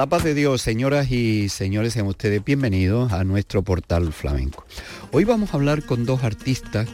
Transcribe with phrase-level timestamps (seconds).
[0.00, 4.64] la paz de Dios, señoras y señores, sean ustedes bienvenidos a nuestro portal flamenco.
[5.12, 6.88] Hoy vamos a hablar con dos artistas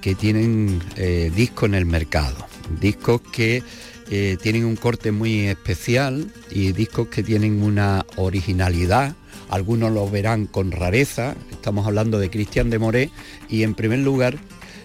[0.00, 2.34] que tienen eh, discos en el mercado,
[2.80, 3.62] discos que
[4.10, 9.14] eh, tienen un corte muy especial y discos que tienen una originalidad.
[9.50, 11.36] Algunos lo verán con rareza.
[11.52, 13.10] Estamos hablando de Cristian de Moré
[13.48, 14.36] y en primer lugar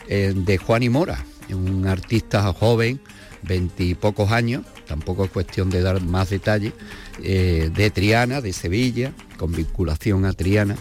[0.09, 3.00] eh, de Juan y Mora, un artista joven,
[3.42, 6.73] veintipocos años, tampoco es cuestión de dar más detalles,
[7.22, 10.76] eh, de Triana, de Sevilla, con vinculación a Triana,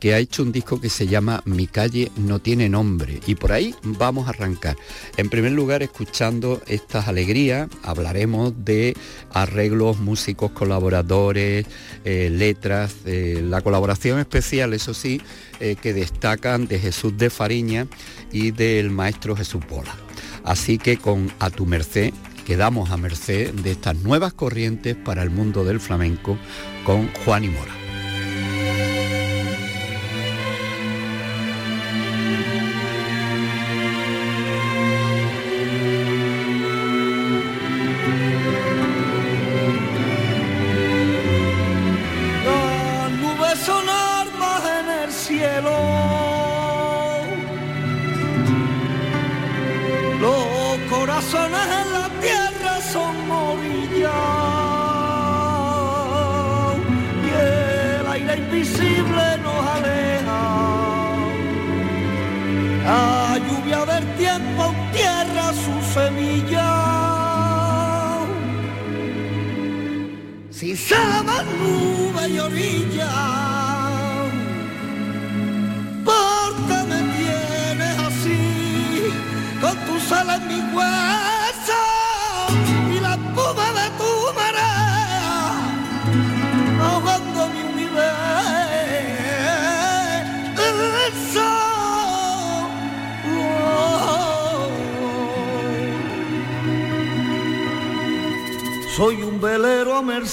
[0.00, 3.20] que ha hecho un disco que se llama Mi calle no tiene nombre.
[3.26, 4.76] Y por ahí vamos a arrancar.
[5.16, 8.94] En primer lugar, escuchando estas alegrías, hablaremos de
[9.32, 11.66] arreglos, músicos, colaboradores,
[12.04, 15.22] eh, letras, la colaboración especial, eso sí,
[15.60, 17.86] eh, que destacan de Jesús de Fariña
[18.32, 19.94] y del maestro Jesús Bola.
[20.42, 22.12] Así que con A tu merced
[22.44, 26.36] quedamos a merced de estas nuevas corrientes para el mundo del flamenco
[26.84, 27.83] con Juan y Mora.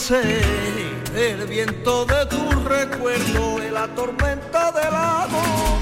[0.09, 5.77] El viento de tu recuerdo, la tormenta del amor.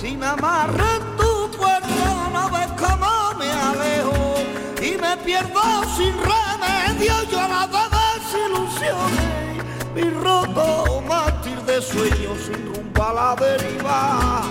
[0.00, 4.36] Si me amarra en tu cuerpo, no ves cómo me alejo
[4.80, 5.60] y me pierdo
[5.96, 7.12] sin remedio.
[7.30, 9.64] Yo nada desilusiones,
[9.94, 14.42] mi roto mártir de sueños sin rumbo a la deriva.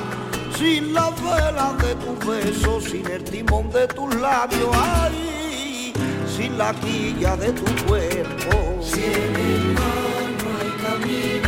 [0.56, 5.94] Sin las velas de tus besos, sin el timón de tus labios, ay
[6.36, 8.77] sin la quilla de tu cuerpo.
[8.98, 11.47] Si en el mar no hay camino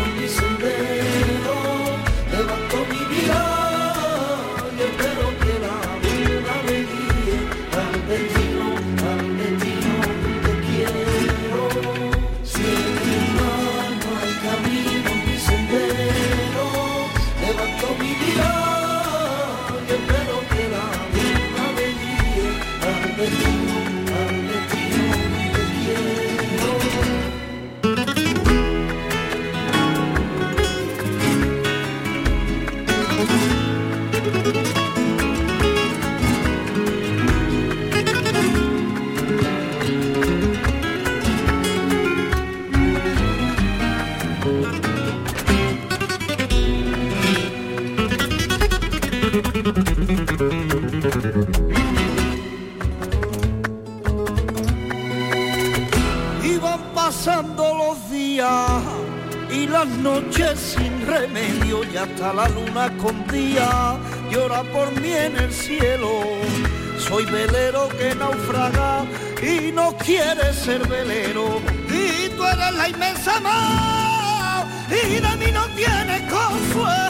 [70.10, 71.62] y no quiere ser velero.
[71.90, 77.09] Y tú eres la inmensa mar y de mí no tienes consuelo.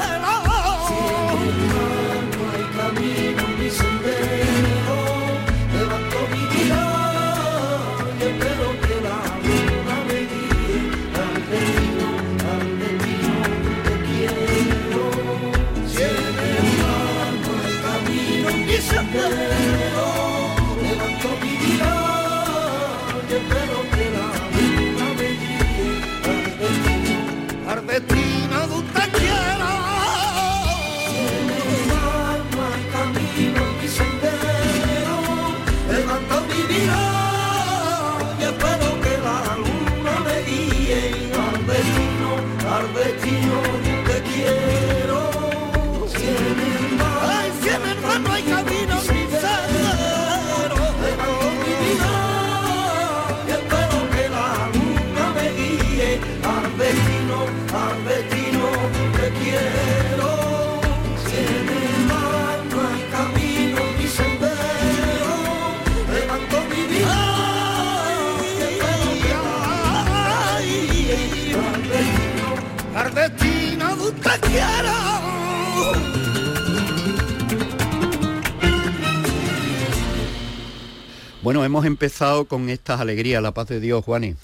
[81.49, 84.35] Bueno, hemos empezado con estas alegrías, la paz de Dios, Juani.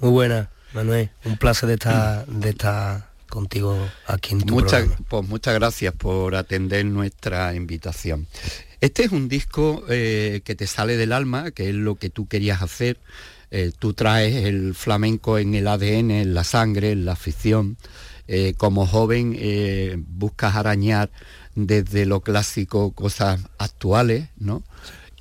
[0.00, 1.10] Muy buena, Manuel.
[1.26, 3.76] Un placer de estar, de estar contigo
[4.06, 5.06] aquí en tu Muchas, programa.
[5.10, 8.28] pues muchas gracias por atender nuestra invitación.
[8.80, 12.26] Este es un disco eh, que te sale del alma, que es lo que tú
[12.26, 12.98] querías hacer.
[13.50, 17.76] Eh, tú traes el flamenco en el ADN, en la sangre, en la afición.
[18.26, 21.10] Eh, como joven eh, buscas arañar
[21.54, 24.62] desde lo clásico cosas actuales, ¿no?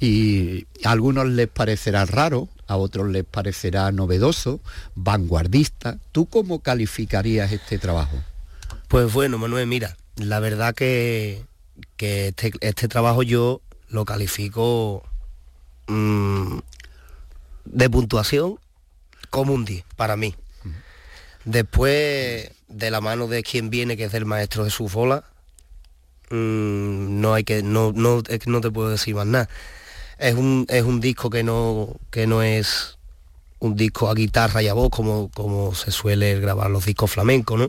[0.01, 4.59] Y a algunos les parecerá raro, a otros les parecerá novedoso,
[4.95, 5.99] vanguardista.
[6.11, 8.17] ¿Tú cómo calificarías este trabajo?
[8.87, 11.45] Pues bueno, Manuel, mira, la verdad que,
[11.97, 15.03] que este, este trabajo yo lo califico
[15.85, 16.57] mm,
[17.65, 18.57] de puntuación
[19.29, 20.33] como un 10 para mí.
[21.45, 25.25] Después, de la mano de quien viene, que es el maestro Jesús Fola,
[26.31, 29.47] mm, no hay que, no, no, no te puedo decir más nada.
[30.21, 32.99] Es un, es un disco que no, que no es
[33.59, 37.59] un disco a guitarra y a voz como, como se suele grabar los discos flamencos,
[37.59, 37.67] ¿no?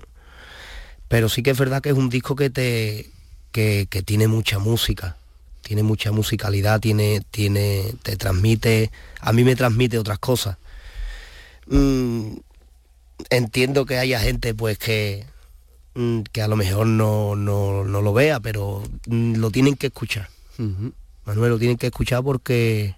[1.08, 3.10] Pero sí que es verdad que es un disco que te
[3.52, 5.16] que, que tiene mucha música,
[5.62, 8.90] tiene mucha musicalidad, tiene, tiene, te transmite,
[9.20, 10.56] a mí me transmite otras cosas.
[11.66, 12.36] Mm,
[13.30, 15.24] entiendo que haya gente pues que,
[15.94, 19.86] mm, que a lo mejor no, no, no lo vea, pero mm, lo tienen que
[19.88, 20.28] escuchar.
[21.24, 22.96] Manuel, lo tienen que escuchar porque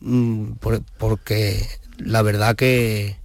[0.00, 1.66] mm, por- porque
[1.98, 3.16] la verdad que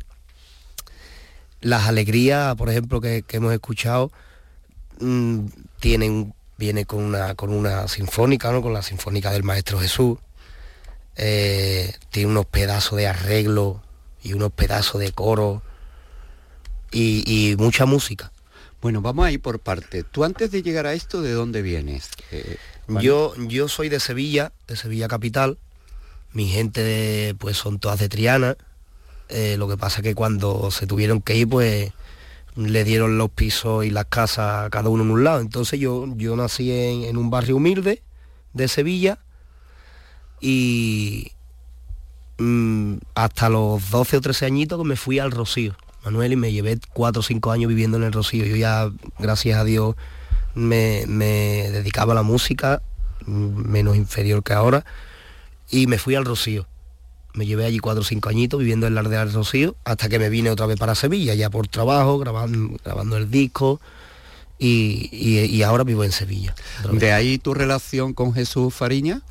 [1.62, 4.12] las alegrías, por ejemplo, que, hemos escuchado,
[5.00, 5.46] mm,
[5.80, 8.62] tienen, viene con una, con una sinfónica, ¿no?
[8.62, 10.18] con la sinfónica del Maestro Jesús.
[11.18, 13.84] Eh, tiene unos pedazos de arreglo
[14.24, 15.62] y unos pedazos de coro
[16.92, 18.32] y, y mucha música.
[18.82, 20.04] Bueno, vamos a ir por parte.
[20.04, 22.10] Tú antes de llegar a esto, ¿de dónde vienes?
[22.32, 22.58] Eh,
[23.00, 25.58] Yo, yo soy de Sevilla, de Sevilla capital.
[26.34, 28.58] Mi gente pues son todas de Triana.
[29.30, 31.94] Eh, lo que pasa es que cuando se tuvieron que ir, pues
[32.56, 35.40] le dieron los pisos y las casas a cada uno en un lado.
[35.40, 38.02] Entonces yo, yo nací en, en un barrio humilde
[38.54, 39.20] de Sevilla
[40.42, 41.32] y
[42.40, 46.52] mm, hasta los 12 o 13 añitos que me fui al Rocío, Manuel, y me
[46.52, 48.46] llevé 4 o 5 años viviendo en el Rocío.
[48.46, 49.96] Yo ya, gracias a Dios,
[50.56, 52.82] me, me dedicaba a la música,
[53.26, 54.86] menos inferior que ahora,
[55.70, 56.68] y me fui al Rocío.
[57.34, 60.20] Me llevé allí 4 o 5 añitos viviendo en la aldea del Rocío, hasta que
[60.20, 63.80] me vine otra vez para Sevilla, ya por trabajo, grabando, grabando el disco,
[64.60, 66.54] y, y- y ahora vivo en Sevilla.
[66.92, 69.22] ¿De ahí tu relación con Jesús Fariña?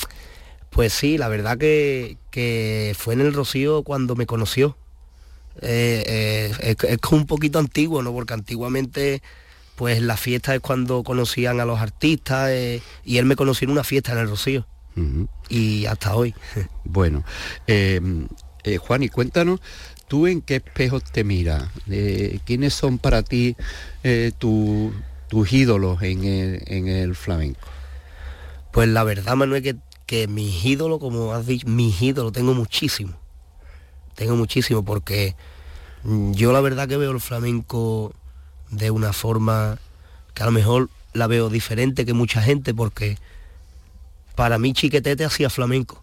[0.70, 4.76] Pues sí, la verdad que, que fue en el Rocío cuando me conoció.
[5.60, 8.12] Eh, eh, es, un poquito antiguo, ¿no?
[8.12, 9.20] Porque antiguamente,
[9.80, 13.70] pues la fiesta es cuando conocían a los artistas eh, y él me conoció en
[13.72, 14.66] una fiesta en el Rocío.
[15.48, 16.34] Y hasta hoy.
[16.84, 17.24] Bueno,
[17.66, 17.98] eh,
[18.64, 19.58] eh, Juan, y cuéntanos,
[20.06, 21.64] ¿tú en qué espejos te miras?
[22.44, 23.56] ¿Quiénes son para ti
[24.36, 24.92] tu-
[25.28, 27.66] tus ídolos en el, en el flamenco?
[28.72, 33.14] Pues la verdad, Manuel, que, que mis ídolos, como has dicho, mis ídolos tengo muchísimo.
[34.14, 35.36] Tengo muchísimo porque
[36.02, 38.12] mm, yo la verdad que veo el flamenco
[38.70, 39.78] de una forma
[40.34, 43.18] que a lo mejor la veo diferente que mucha gente porque
[44.34, 46.02] para mí Chiquetete hacía flamenco.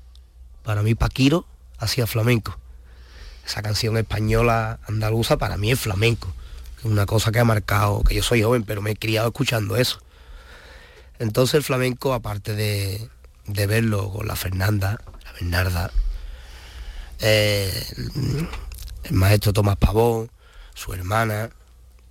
[0.63, 1.45] Para mí Paquiro
[1.77, 2.57] hacía flamenco.
[3.45, 6.33] Esa canción española andaluza para mí es flamenco.
[6.83, 10.01] Una cosa que ha marcado, que yo soy joven, pero me he criado escuchando eso.
[11.19, 13.09] Entonces el flamenco, aparte de,
[13.45, 15.91] de verlo con la Fernanda, la Bernarda,
[17.19, 17.87] eh,
[19.03, 20.29] el maestro Tomás Pavón,
[20.75, 21.49] su hermana,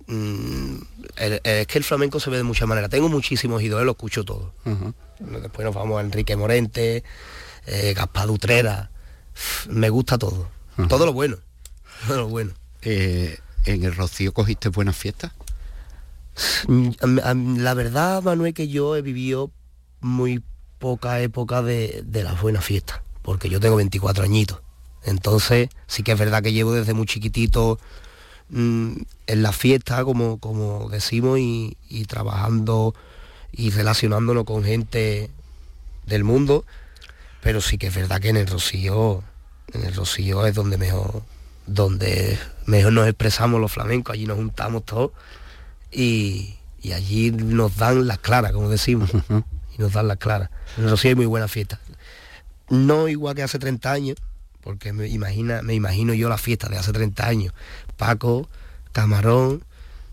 [0.07, 0.75] mm,
[1.17, 2.89] el- es que el flamenco se ve de muchas maneras.
[2.89, 4.53] Tengo muchísimos ídolos, lo escucho todo.
[5.19, 7.03] Después nos vamos a Enrique Morente,
[7.65, 8.89] eh, Gaspar Utrera.
[9.69, 10.49] Me gusta todo.
[10.89, 11.37] Todo lo bueno.
[12.07, 12.51] Todo lo bueno.
[12.83, 15.31] Eh, ¿En el Rocío cogiste buenas fiestas?
[16.67, 19.51] Mm, La verdad, Manuel, que yo he vivido
[20.01, 20.43] muy
[20.79, 24.61] poca época de, de las buenas fiestas, porque yo tengo 24 añitos.
[25.03, 27.79] Entonces, sí que es verdad que llevo desde muy chiquitito
[28.49, 28.93] mm,
[29.27, 32.93] en la fiesta, como, como decimos, y, y trabajando
[33.51, 35.29] y relacionándonos con gente
[36.05, 36.65] del mundo,
[37.41, 39.23] pero sí que es verdad que en el Rocío,
[39.73, 41.23] en el Rocío es donde mejor,
[41.65, 45.11] donde mejor nos expresamos los flamencos, allí nos juntamos todos
[45.91, 49.09] y, y allí nos dan las claras, como decimos,
[49.77, 50.49] y nos dan las claras.
[50.77, 51.79] En el Rocío hay muy buena fiesta.
[52.69, 54.17] No igual que hace 30 años,
[54.67, 57.53] porque me, imagina, me imagino yo la fiesta de hace 30 años.
[57.95, 58.49] Paco,
[58.91, 59.63] Camarón,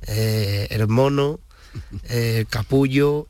[0.07, 1.41] eh, el Mono,
[2.05, 3.27] eh, el Capullo,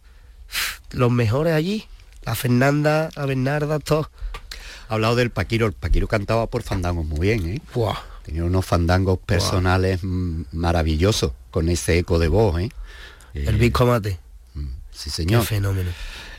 [0.91, 1.87] los mejores allí.
[2.25, 4.09] La Fernanda, la Bernarda, todos.
[4.91, 5.67] Ha hablado del Paquiro.
[5.67, 7.63] El Paquiro cantaba por fandangos muy bien, ¿eh?
[7.75, 7.97] Buah.
[8.23, 12.71] Tenía unos fandangos personales mm, maravillosos, con ese eco de voz, ¿eh?
[13.33, 14.19] El Eh, Bisco Mate.
[14.93, 15.45] Sí, Qué señor.
[15.47, 15.91] fenómeno.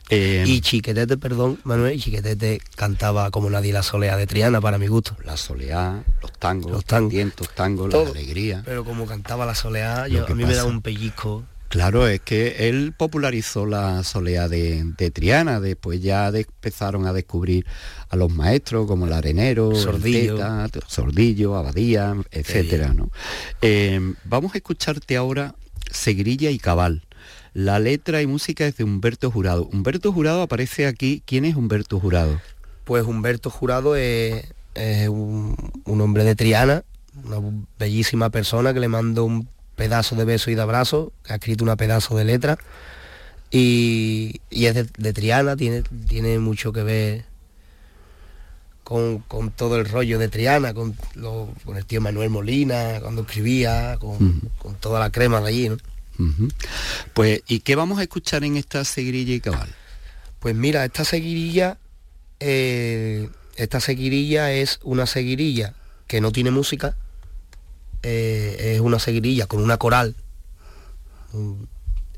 [0.10, 4.78] Eh, Y Chiquetete, perdón, Manuel, y Chiquetete cantaba como nadie la solea de Triana, para
[4.78, 5.18] mi gusto.
[5.26, 7.12] la soleá, los tangos, Los tangos.
[7.12, 8.06] vientos, tangos, Todo.
[8.06, 8.62] la alegría.
[8.66, 11.44] Pero como cantaba la soleá, yo, a mí me da un pellizco.
[11.70, 17.12] Claro, es que él popularizó la soleá de, de Triana, después ya de- empezaron a
[17.12, 17.66] descubrir
[18.08, 20.36] a los maestros como el arenero, el Sordillo.
[20.36, 23.10] Teta, Sordillo, Abadía, etcétera, ¿no?
[23.62, 25.56] Eh, vamos a escucharte ahora
[25.92, 27.02] Segrilla y Cabal.
[27.56, 29.64] La letra y música es de Humberto Jurado.
[29.72, 31.24] Humberto Jurado aparece aquí.
[31.26, 32.42] ¿Quién es Humberto Jurado?
[32.84, 34.44] Pues Humberto Jurado es,
[34.74, 36.84] es un, un hombre de Triana,
[37.24, 37.38] una
[37.80, 39.48] bellísima persona que le mando un
[39.78, 42.58] pedazo de beso y de abrazo, que ha escrito una pedazo de letra.
[43.52, 47.24] Y, y es de, de Triana, tiene, tiene mucho que ver
[48.84, 53.22] con, con todo el rollo de Triana, con, lo- con el tío Manuel Molina, cuando
[53.22, 55.78] escribía, con, con toda la crema de allí, ¿no?
[57.14, 59.70] Pues, ¿y qué vamos a escuchar en esta Segrilla y Cabal?
[60.40, 61.78] Pues mira, esta seguirilla,
[62.40, 65.74] eh, esta seguirilla es una seguirilla
[66.08, 66.96] que no tiene música,
[68.04, 70.16] eh, es una seguirilla con una coral,
[71.34, 71.54] mm,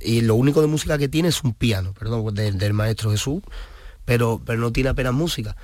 [0.02, 3.42] y lo único de música que tiene es un piano, perdón, del, del maestro Jesús,
[4.06, 5.56] pero, pero no tiene apenas música.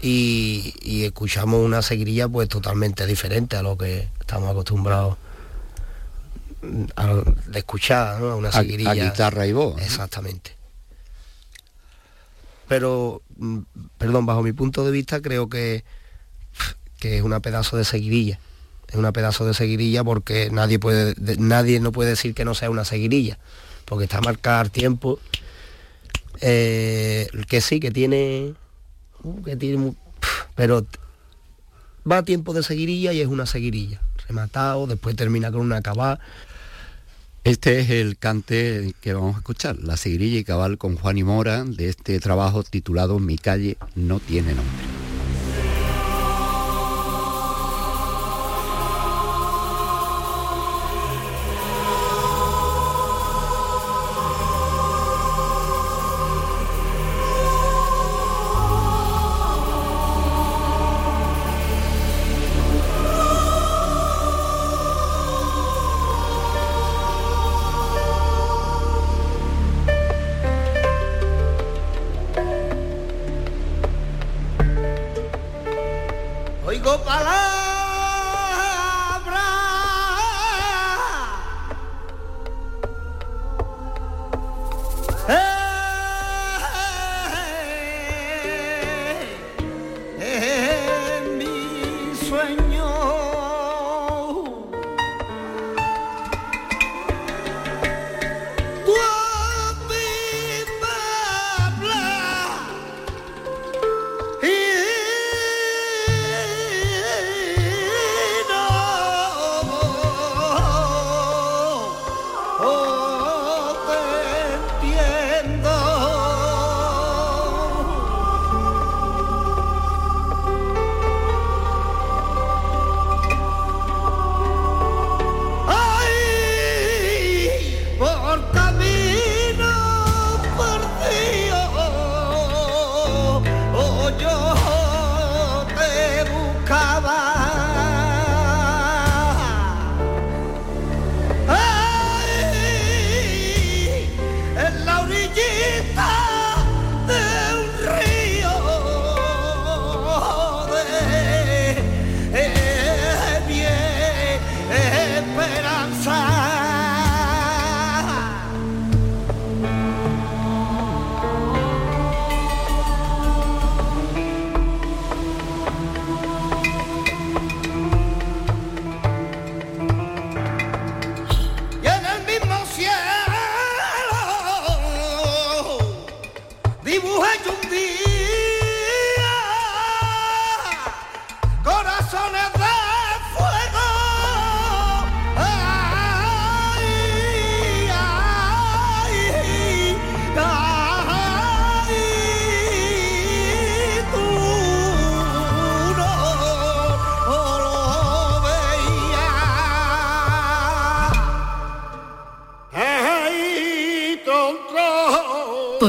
[0.00, 5.16] Y, y escuchamos una seguirilla pues totalmente diferente a lo que estamos acostumbrados
[6.96, 7.06] a,
[7.46, 8.36] de escuchar, ¿no?
[8.36, 8.90] Una A, seguirilla.
[8.90, 9.80] a guitarra y voz.
[9.82, 10.52] Exactamente.
[12.68, 13.58] Pero, mm,
[13.98, 15.84] perdón, bajo mi punto de vista creo que,
[16.98, 18.38] que es una pedazo de seguirilla.
[18.88, 22.54] Es una pedazo de seguirilla porque nadie puede, de- nadie no puede decir que no
[22.54, 23.38] sea una seguirilla.
[23.84, 25.18] Porque está marcada al tiempo.
[26.40, 28.54] Eh, que sí, que tiene.
[29.22, 29.94] uh, que tiene
[30.54, 30.86] pero
[32.10, 34.00] va a tiempo de seguirilla y es una seguirilla.
[34.28, 36.20] Rematado, después termina con una acabada.
[37.44, 41.24] Este es el cante que vamos a escuchar, la Segrilla y Cabal con Juan y
[41.24, 45.11] Mora, de este trabajo titulado Mi calle no tiene nombre.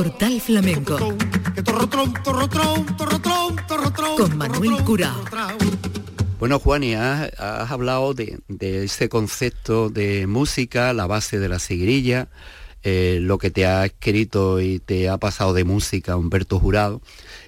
[0.03, 0.97] Portal Flamenco
[4.17, 5.23] con Manuel Curao.
[6.39, 11.57] Bueno, Juani, has, has hablado de, de ese concepto de música, la base de la
[11.57, 12.27] seguirilla,
[12.81, 17.01] eh, lo que te ha escrito y te ha pasado de música Humberto Jurado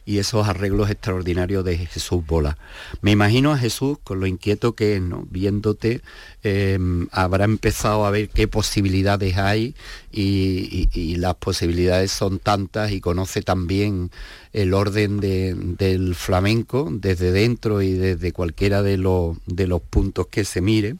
[0.06, 2.58] y esos arreglos extraordinarios de Jesús Bola.
[3.02, 5.28] Me imagino a Jesús con lo inquieto que es, ¿no?
[5.30, 6.02] Viéndote,
[6.44, 6.78] eh,
[7.12, 9.76] habrá empezado a ver qué posibilidades hay
[10.12, 14.12] y, las posibilidades son tantas y conoce también
[14.54, 20.28] el orden de- del flamenco desde dentro y desde cualquiera de los, de los puntos
[20.28, 20.98] que se mire.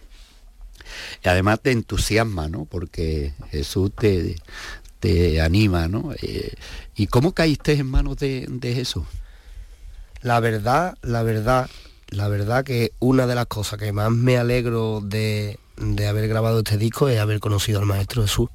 [1.24, 2.66] Y además te entusiasma, ¿no?
[2.66, 4.36] Porque Jesús te,
[5.00, 6.14] te anima, ¿no?
[6.22, 6.54] Eh,
[6.96, 9.04] ¿Y cómo caíste en manos de, de Jesús?
[10.22, 11.70] La verdad, la verdad,
[12.10, 16.60] la verdad que una de las cosas que más me alegro de, de haber grabado
[16.60, 18.50] este disco es haber conocido al Maestro Jesús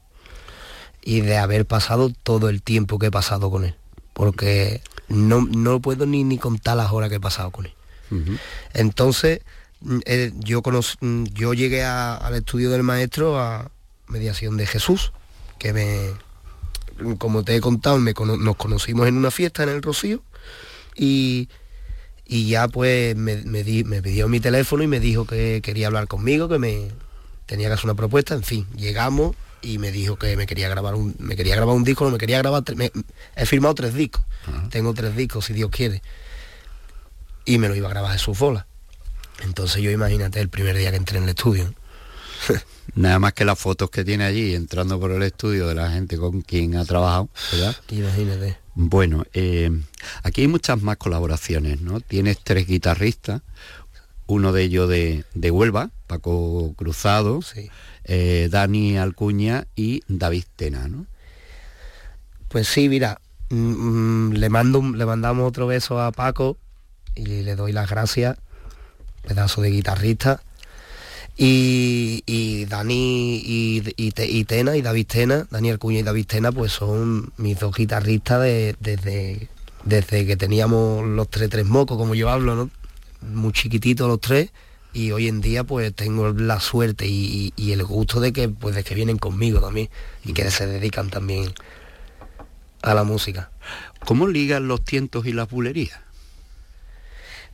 [1.03, 3.75] y de haber pasado todo el tiempo que he pasado con él.
[4.13, 7.73] Porque no, no puedo ni, ni contar las horas que he pasado con él.
[8.75, 9.41] Entonces,
[9.81, 10.63] mm, eh, yo,
[11.01, 13.71] mm, yo llegué a- al estudio del maestro a
[14.09, 15.13] mediación de Jesús,
[15.59, 16.11] que me,
[17.19, 20.23] como te he contado, me cono- nos conocimos en una fiesta en el Rocío
[20.97, 21.49] y,
[22.27, 25.87] y ya pues me, me di- me pidió mi teléfono y me dijo que quería
[25.89, 26.89] hablar conmigo, que me
[27.47, 30.95] tenía que hacer una propuesta, en fin, llegamos y me dijo que me quería grabar
[30.95, 32.93] un, me quería grabar un disco, no me quería grabar, me-
[33.37, 34.25] he firmado tres discos,
[34.71, 36.03] tengo tres discos si Dios quiere
[37.45, 38.67] y me lo iba a grabar Jesús Bola.
[39.43, 41.65] Entonces yo imagínate el primer día que entré en el estudio.
[41.65, 41.75] ¿no?
[42.95, 46.17] Nada más que las fotos que tiene allí entrando por el estudio de la gente
[46.19, 47.77] con quien ha trabajado, ¿verdad?
[47.91, 48.59] Imagínate.
[48.75, 49.71] Bueno, eh,
[50.23, 52.01] aquí hay muchas más colaboraciones, ¿no?
[52.01, 53.43] Tienes tres guitarristas,
[54.27, 57.69] uno de ellos de, de Huelva, Paco Cruzado, Sí.
[58.05, 61.07] eh, Dani Alcuña y David Tena, ¿no?
[62.49, 66.57] Pues sí, mira, mm, mm, le mando le mandamos otro beso a Paco
[67.15, 68.37] y le doy las gracias,
[69.27, 70.43] pedazo de guitarrista.
[71.37, 76.27] Y, y Dani y, y Te- y Tena y David Tena, Daniel Cuña y David
[76.27, 79.49] Tena, pues son mis dos guitarristas de- desde,
[79.85, 82.71] desde que teníamos los tres tres mocos, como yo hablo, ¿no?
[83.23, 84.51] Muy chiquititos los tres.
[84.93, 88.83] Y hoy en día pues tengo la suerte y el gusto de que pues de
[88.83, 89.89] que vienen conmigo también
[90.25, 91.53] y que se dedican también
[92.83, 93.51] a la música.
[94.05, 96.01] ¿Cómo ligan los tientos y las bulerías?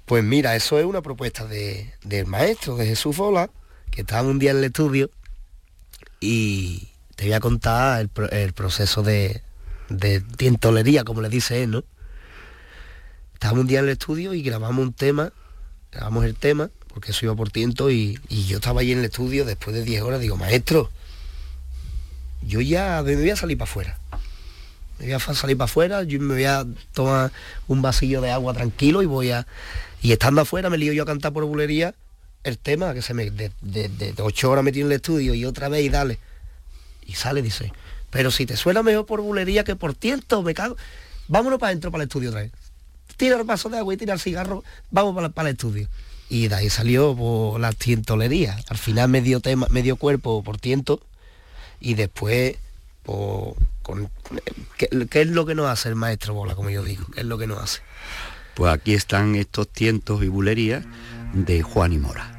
[0.06, 3.50] Pues mira, eso es una propuesta de- del maestro, de Jesús Fola,
[3.96, 5.10] que estaba un día en el estudio
[6.20, 9.42] y te voy a contar el, pro- el proceso de,
[9.88, 11.84] de tientolería, como le dice él, ¿no?
[13.32, 15.32] Estábamos un día en el estudio y grabamos un tema,
[15.90, 19.46] grabamos el tema, porque eso iba por tiento y, yo estaba ahí en el estudio
[19.46, 20.90] después de 10 horas, digo, maestro,
[22.42, 23.98] yo ya me voy a salir para afuera.
[24.98, 27.32] Me voy a salir para afuera, yo me voy a tomar
[27.66, 29.46] un vasillo de agua tranquilo y voy a...
[30.02, 31.94] Y estando afuera me lío yo a cantar por bulería
[32.46, 33.30] el tema, que se me...
[33.30, 36.18] De, de, de- ocho horas metido en el estudio y otra vez y dale.
[37.04, 37.72] Y sale, dice,
[38.10, 40.76] pero si te suena mejor por bulería que por tiento, me cago.
[41.28, 42.52] Vámonos para adentro para el estudio otra vez.
[43.16, 45.88] Tira el vaso de agua y tira el cigarro, vamos para, para el estudio.
[46.28, 48.58] Y de ahí salió por la tientolería.
[48.68, 51.00] Al final medio tema, medio cuerpo por tiento
[51.80, 52.56] y después
[53.04, 54.10] por, con,
[54.76, 57.06] ¿qué, qué es lo que nos hace el maestro Bola, como yo digo?
[57.14, 57.80] ¿Qué es lo que nos hace?
[58.54, 60.84] Pues aquí están estos tientos y bulerías
[61.32, 62.35] de Juan y Mora.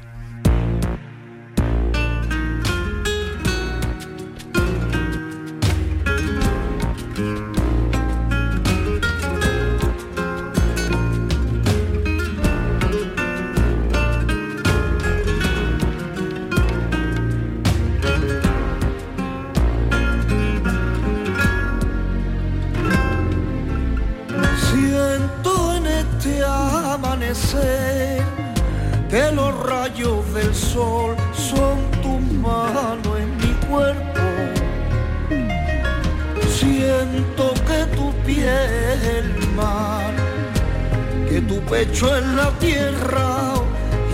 [41.70, 43.54] Pecho es la tierra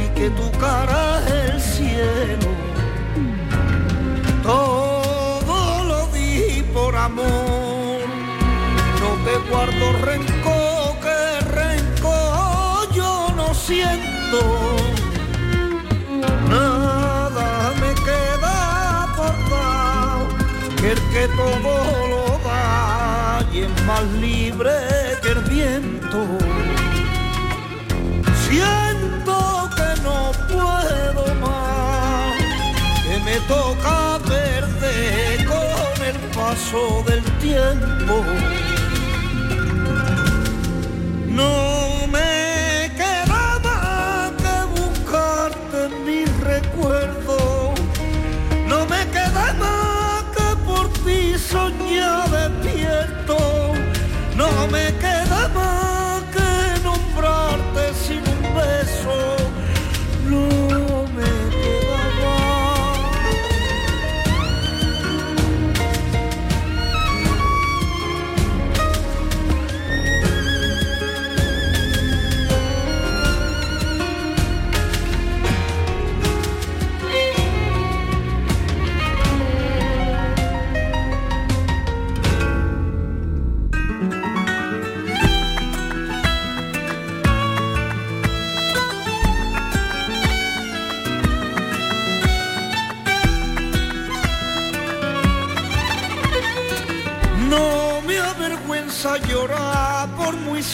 [0.03, 2.51] y que tu cara es el cielo.
[4.43, 8.01] Todo lo di por amor
[9.01, 14.41] no te guardo rencor, que rencor yo no siento.
[16.49, 19.35] Nada me queda por
[20.77, 24.73] que el que todo lo da y es más libre
[25.23, 26.54] que el viento.
[28.55, 32.37] Siento que no puedo más,
[33.03, 38.23] que me toca perder con el paso del tiempo.
[41.31, 41.74] No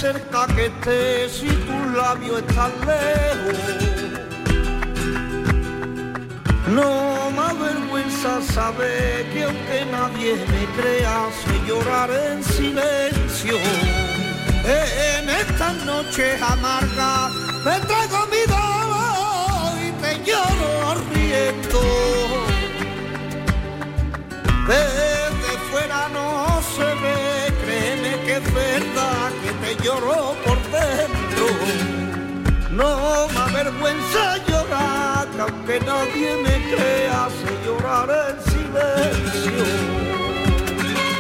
[0.01, 3.59] cerca que estés si tus labios están lejos.
[6.69, 13.59] No me avergüenza saber que aunque nadie me crea, sé llorar en silencio.
[14.65, 17.33] En estas noches amargas
[17.67, 21.83] me traigo mi dolor y te lloro riendo.
[24.67, 29.40] Desde fuera no se ve, créeme que es verdad
[29.77, 31.47] lloro por dentro.
[32.71, 39.65] No me avergüenza llorar, que aunque nadie me crea, sé llorar en silencio.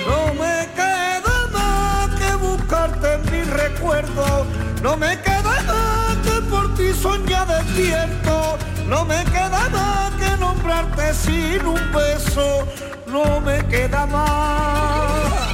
[0.09, 4.47] No me queda más que buscarte en mi recuerdo,
[4.83, 11.15] no me queda más que por ti soñar despierto, no me queda más que nombrarte
[11.15, 12.67] sin un beso,
[13.07, 15.50] no me queda más.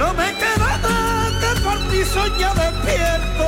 [0.00, 3.46] No me queda más que por ti soñar despierto,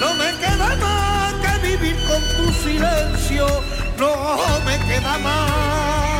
[0.00, 3.46] no me queda más que vivir con tu silencio,
[3.98, 6.11] no me queda más.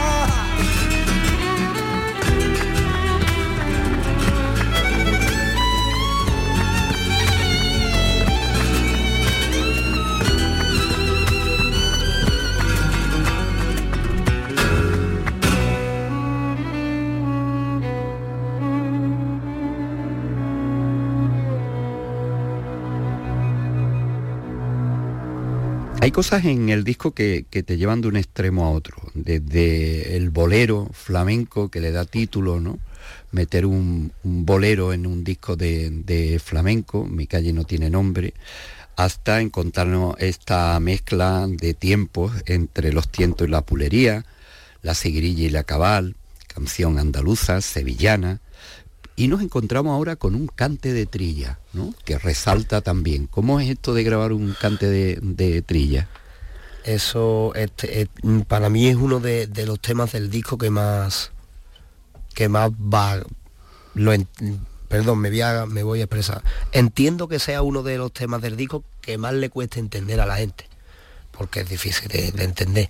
[26.03, 30.17] Hay cosas en el disco que, que te llevan de un extremo a otro, desde
[30.17, 32.81] el bolero flamenco que le da título, ¿no?
[33.31, 38.35] Meter un, bolero en un disco de, de flamenco, Mi calle no tiene nombre,
[38.97, 44.25] hasta encontrarnos esta mezcla de tiempos entre los tientos y la pulería,
[44.83, 46.17] la seguirilla y la cabal,
[46.53, 48.41] canción andaluza, sevillana,
[49.17, 51.95] y nos encontramos ahora con un cante de trilla, ¿no?
[52.05, 53.27] que resalta también.
[53.27, 56.09] ¿Cómo es esto de grabar un cante de, de trilla?
[56.85, 58.09] Eso este, eh,
[58.49, 61.31] para mí es uno de, de los temas del disco que más
[62.35, 63.23] que más va
[63.95, 64.27] lo en-
[64.89, 68.41] perdón me voy, a, me voy a expresar entiendo que sea uno de los temas
[68.43, 70.67] del disco que más le cuesta entender a la gente
[71.31, 72.89] porque es difícil de, de entender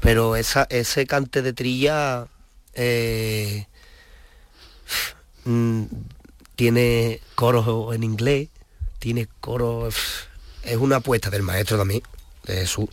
[0.00, 2.28] pero esa, ese cante de trilla
[2.74, 3.66] eh,
[5.44, 5.82] mm,
[6.56, 8.48] tiene coros en inglés
[8.98, 9.94] tiene coros
[10.64, 12.02] es una apuesta del maestro también
[12.46, 12.88] de Jesús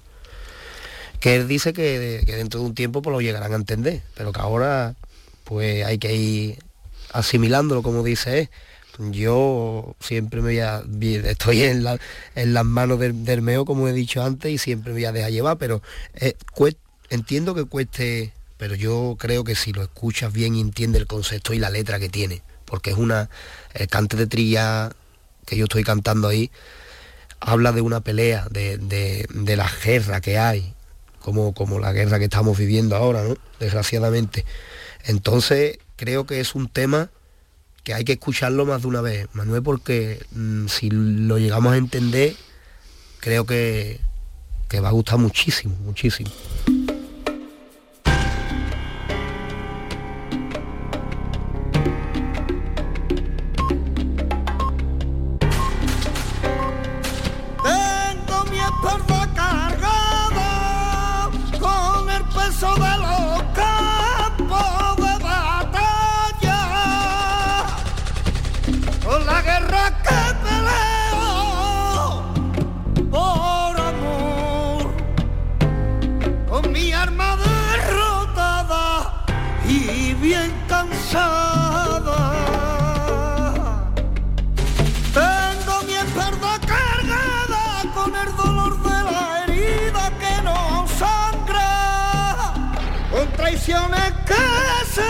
[1.19, 4.31] que él dice que, que dentro de un tiempo pues lo llegarán a entender, pero
[4.31, 4.95] que ahora
[5.43, 6.59] pues hay que ir
[7.11, 8.49] asimilándolo como dice él.
[9.11, 10.83] Yo siempre me voy a,
[11.29, 11.99] estoy en, la-
[12.53, 15.57] las manos del, meo como he dicho antes y siempre me voy a dejar llevar,
[15.57, 15.81] pero
[16.15, 16.35] eh,
[17.09, 21.53] entiendo que cueste, pero yo creo que si lo escuchas bien y entiendes el concepto
[21.53, 23.29] y la letra que tiene, porque es una,
[23.73, 24.91] el cante de trilla
[25.45, 26.51] que yo estoy cantando ahí,
[27.39, 30.73] habla de una pelea, de, de- de la guerra que hay,
[31.21, 33.35] como, como la guerra que estamos viviendo ahora, ¿no?
[33.61, 34.43] Desgraciadamente.
[35.05, 37.09] Entonces, creo que es un tema
[37.85, 41.77] que hay que escucharlo más de una vez, Manuel, porque mm, si lo llegamos a
[41.77, 42.35] entender,
[43.21, 44.01] creo que,
[44.67, 46.29] que va a gustar muchísimo, muchísimo.
[94.29, 95.09] Que se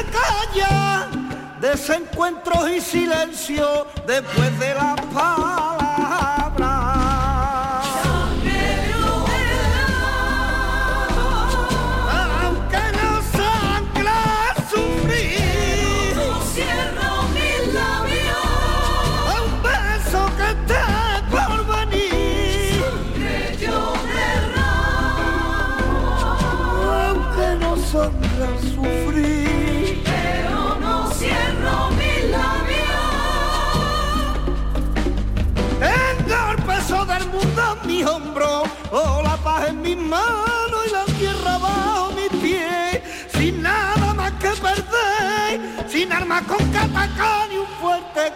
[1.60, 5.79] desencuentros y silencio después de la palabra.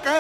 [0.04, 0.20] Que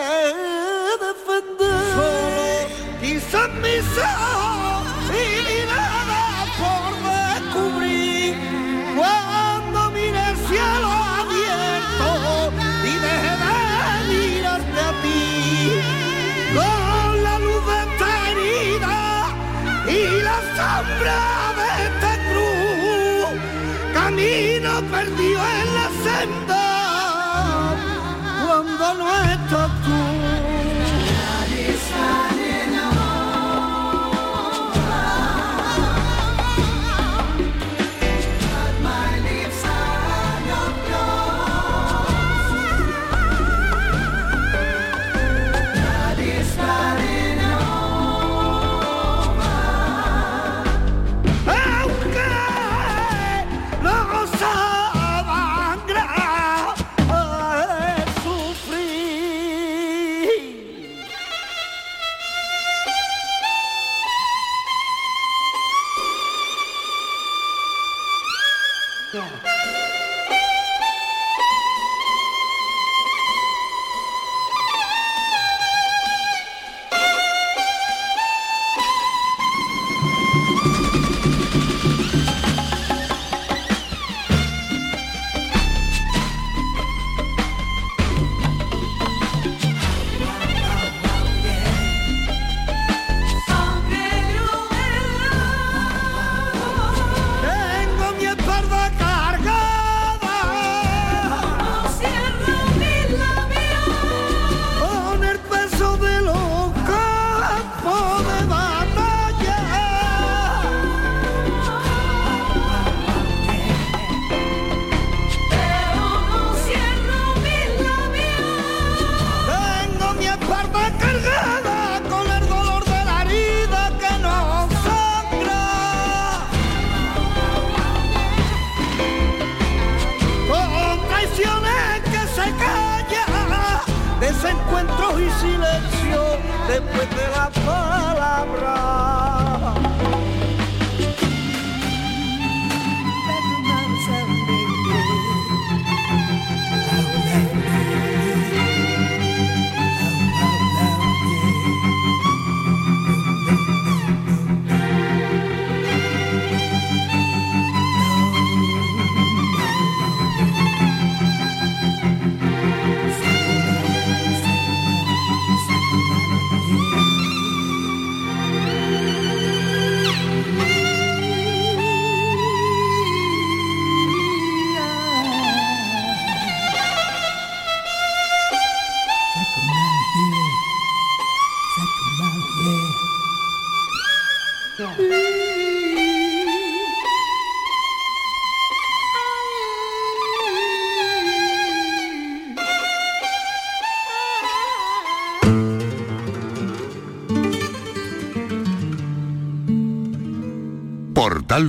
[1.05, 1.83] defender.
[1.95, 2.67] Solo
[3.01, 6.21] quizás mis ojos y nada
[6.61, 8.29] por descubrir
[8.95, 12.07] cuando mire el cielo abierto
[12.85, 13.55] y deje de
[14.09, 15.21] mirarte a ti
[16.55, 18.99] con la luz de esta herida
[19.87, 21.19] y la sombra
[21.59, 23.31] de esta cruz
[23.93, 26.42] camino perdido en la senda
[29.53, 30.02] no estás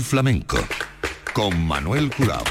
[0.00, 0.57] Flamenco
[1.33, 2.44] con Manuel Curao.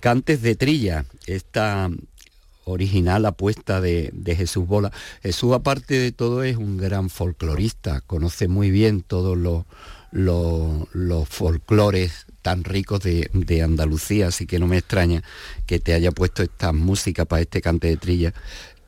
[0.00, 1.90] Cantes de Trilla, esta
[2.64, 4.92] original apuesta de, Jesús Bola.
[5.22, 9.64] Jesús, aparte de todo, es un gran folclorista, conoce muy bien todos los,
[10.10, 15.22] los, los folclores tan ricos de, de Andalucía, así que no me extraña
[15.66, 18.34] que te haya puesto esta música para este cante de trilla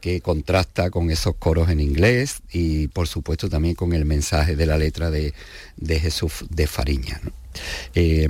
[0.07, 4.65] que contrasta con esos coros en inglés y por supuesto también con el mensaje de
[4.65, 5.35] la letra de,
[5.77, 7.21] de Jesús de Fariña.
[7.93, 8.29] Eh,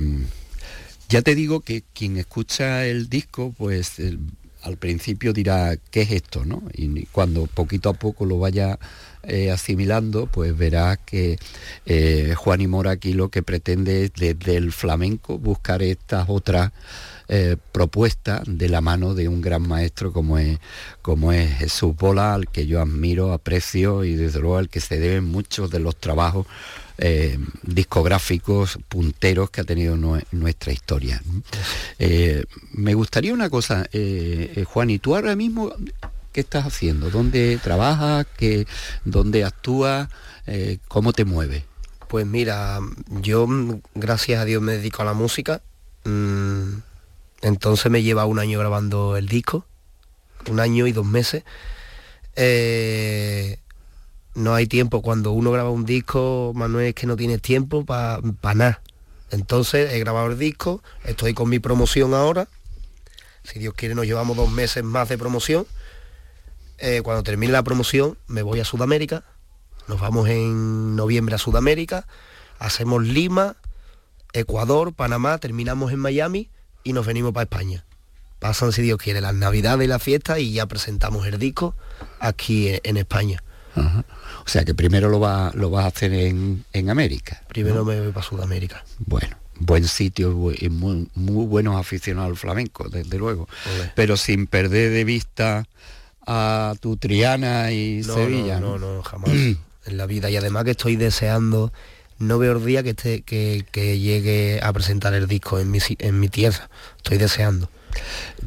[1.09, 4.01] Ya te digo que quien escucha el disco, pues
[4.63, 6.43] al principio dirá, ¿qué es esto?
[6.45, 6.63] ¿no?
[6.73, 8.79] Y cuando poquito a poco lo vaya
[9.23, 11.37] eh, asimilando, pues verás que
[11.85, 16.71] eh, Juan y Mora aquí lo que pretende es desde el flamenco buscar estas otras
[17.29, 20.59] eh, propuesta de la mano de un gran maestro como es,
[21.01, 24.97] como es Jesús Bola, al que yo admiro, aprecio y desde luego al que se
[24.97, 26.47] deben muchos de los trabajos
[26.97, 29.97] eh, discográficos punteros que ha tenido
[30.31, 31.21] nuestra historia.
[31.99, 33.89] Eh, me gustaría una cosa,
[34.65, 35.73] Juan, ¿y tú ahora mismo
[36.31, 37.09] qué estás haciendo?
[37.09, 38.25] ¿Dónde trabajas?
[38.37, 38.65] ¿Qué,
[39.03, 40.07] ¿Dónde actúas?
[40.87, 41.63] ¿Cómo te mueves?
[42.07, 42.79] Pues mira,
[43.21, 43.47] yo
[43.93, 45.61] gracias a Dios me dedico a la música.
[46.05, 46.77] Mm,
[47.41, 49.65] entonces me lleva un año grabando el disco,
[50.49, 51.43] un año y dos meses.
[52.35, 53.59] Eh,
[54.33, 55.01] no hay tiempo.
[55.01, 58.21] Cuando uno graba un disco, Manuel, es que no tienes tiempo para
[58.55, 58.81] nada.
[59.29, 62.47] Entonces he grabado el disco, estoy con mi promoción ahora.
[63.43, 65.65] Si Dios quiere nos llevamos dos meses más de promoción.
[66.79, 69.23] Eh, cuando termine la promoción me voy a Sudamérica.
[69.87, 72.07] Nos vamos en noviembre a Sudamérica.
[72.59, 73.55] Hacemos Lima,
[74.33, 76.49] Ecuador, Panamá, terminamos en Miami
[76.83, 77.83] y nos venimos para España.
[78.39, 81.75] Pasan, si Dios quiere, las navidades y la fiesta y ya presentamos el disco
[82.19, 83.43] aquí en, España.
[83.75, 87.41] O sea que primero lo, va, lo vas a hacer en, América.
[87.47, 88.83] Primero me voy para Sudamérica.
[88.99, 93.47] Bueno, buen sitio y muy, buenos aficionados al flamenco, desde luego.
[93.95, 95.67] Pero sin perder de vista
[96.25, 98.59] a tu Triana y Sevilla.
[98.59, 99.29] No, no, no, jamás.
[99.87, 100.29] en la vida.
[100.29, 101.71] Y además que estoy deseando
[102.19, 106.19] no veo el día que, esté, que, llegue a presentar el disco en mi, en
[106.19, 106.69] mi tierra.
[106.97, 107.69] Estoy deseando.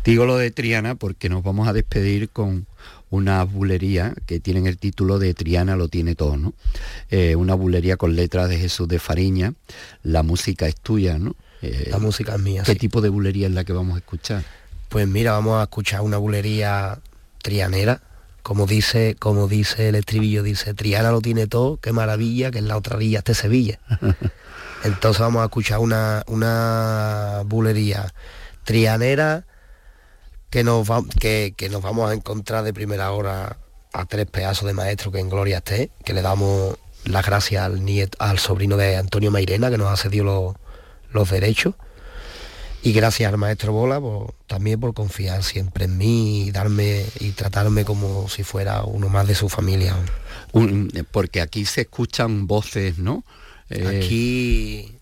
[0.05, 2.67] Digo lo de Triana porque nos vamos a despedir con
[3.11, 6.55] una bulería que tienen el título de Triana lo tiene todo, ¿no?
[7.11, 9.53] Eh, una bulería con letras de Jesús de Fariña,
[10.05, 11.35] la música es tuya, ¿no?
[11.61, 12.63] Eh, la música es mía.
[12.65, 14.45] ¿Qué tipo de bulería es la que vamos a escuchar?
[14.89, 17.01] Pues mira, vamos a escuchar una bulería
[17.43, 18.01] trianera,
[18.43, 22.69] como dice, como dice el estribillo, dice, Triana lo tiene todo, qué maravilla, que en
[22.69, 23.79] la otra villa esté Sevilla.
[24.85, 28.13] Entonces vamos a escuchar una, una bulería
[28.65, 29.45] trianera
[30.49, 33.59] que nos, que, nos vamos a encontrar de primera hora
[33.93, 37.83] a tres pedazos de maestro que en gloria esté, que le damos las gracias al,
[38.19, 40.57] al sobrino de Antonio Mairena, que nos ha cedido
[41.13, 41.75] los derechos
[42.83, 44.01] y gracias al maestro Bola
[44.47, 49.27] también por confiar siempre en mí y darme y tratarme como si fuera uno más
[49.29, 49.95] de su familia.
[51.13, 53.23] porque aquí se escuchan voces, ¿no?
[53.69, 54.99] Eh, aquí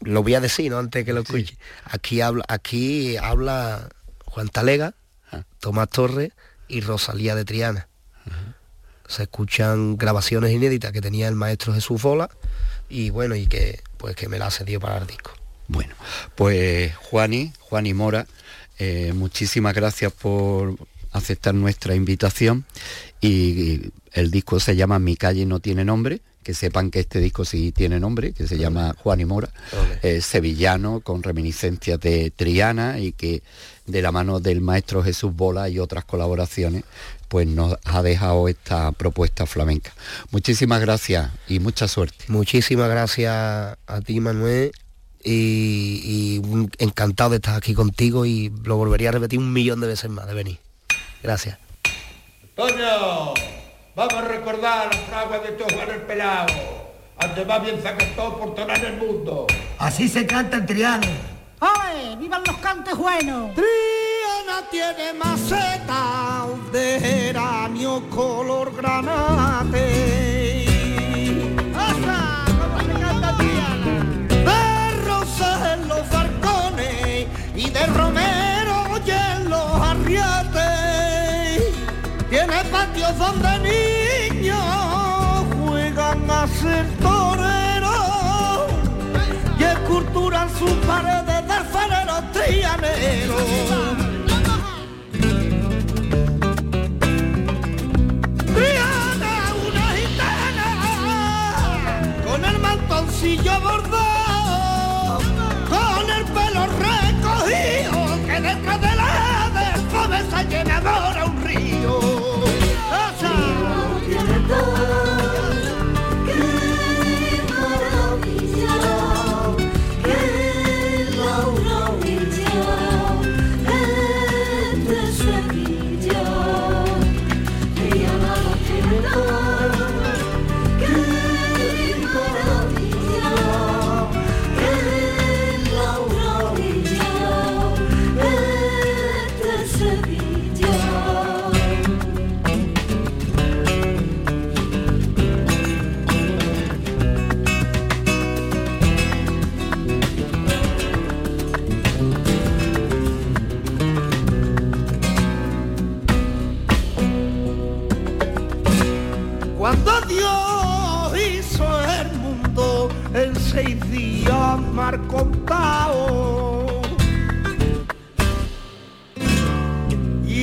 [0.00, 0.78] lo voy a decir, ¿no?
[0.78, 1.56] Antes que lo escuche.
[1.84, 3.88] Aquí habla, aquí habla
[4.26, 4.94] Juan Talega,
[5.32, 5.42] ah.
[5.58, 6.32] Tomás Torres
[6.68, 7.88] y Rosalía de Triana.
[9.08, 12.30] Se escuchan grabaciones inéditas que tenía el maestro Jesús Bola
[12.88, 15.32] y bueno, y que pues que me la ha cedido para el disco.
[15.70, 15.94] Bueno,
[16.34, 18.26] pues Juani, Juani Mora,
[18.80, 20.74] eh, muchísimas gracias por
[21.12, 22.64] aceptar nuestra invitación
[23.20, 27.44] y el disco se llama Mi calle no tiene nombre, que sepan que este disco
[27.44, 29.50] sí tiene nombre, que se llama Juan y Mora,
[30.20, 33.44] sevillano con reminiscencias de Triana y que
[33.86, 36.82] de la mano del maestro Jesús Bola y otras colaboraciones,
[37.28, 39.92] pues nos ha dejado esta propuesta flamenca.
[40.32, 42.24] Muchísimas gracias y mucha suerte.
[42.26, 44.72] Muchísimas gracias a ti, Manuel,
[45.22, 46.40] y,
[46.78, 50.26] encantado de estar aquí contigo y lo volvería a repetir un millón de veces más
[50.26, 50.58] de venir.
[51.22, 51.58] Gracias.
[52.54, 53.34] Toño,
[53.94, 56.52] vamos a recordar la fragua de tu Juan el Pelado.
[57.18, 57.80] Antes va bien
[58.16, 59.46] todo por tocar el mundo.
[59.78, 61.08] Así se canta en Triana.
[61.60, 62.16] ¡Ay!
[62.18, 63.54] ¡Vivan los cantes buenos!
[63.54, 69.49] Triana tiene maceta de geranio color granate
[77.94, 81.62] romero y en los arriates.
[82.28, 84.58] Tiene patios donde niños
[85.58, 88.70] juegan a ser toreros
[89.58, 93.79] y esculturan sus paredes de alfareros trianeros.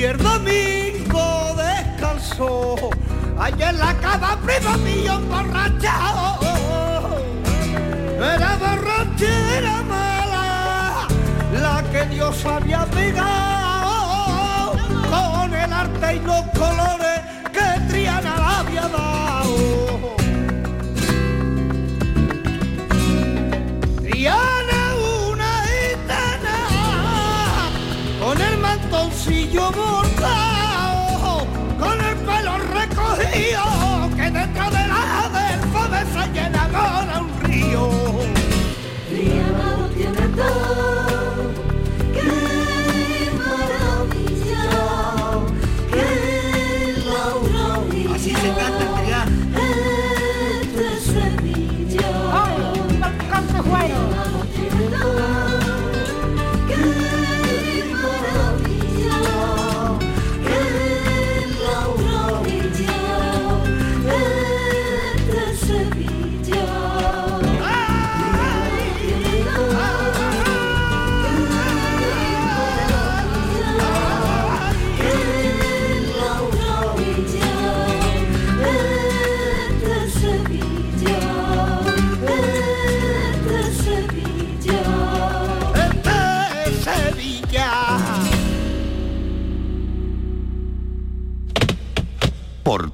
[0.08, 2.78] Y el domingo descansó,
[3.60, 6.40] en la cama prima mío emborrachado.
[8.16, 11.08] Era borrachera mala,
[11.52, 14.72] la que Dios había pegado
[15.10, 17.07] con el arte y los colores
[29.60, 30.07] 我不